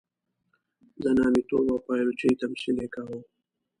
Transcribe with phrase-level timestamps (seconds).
[1.03, 3.19] د نامیتوب او پایلوچۍ تمثیل یې کاوه.